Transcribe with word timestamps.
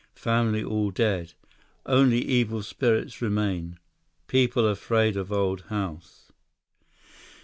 Family 0.15 0.63
all 0.63 0.89
dead. 0.89 1.33
Only 1.85 2.25
evil 2.25 2.63
spirits 2.63 3.21
remain. 3.21 3.77
People 4.25 4.67
afraid 4.67 5.15
of 5.15 5.31
old 5.31 5.61
house." 5.67 6.31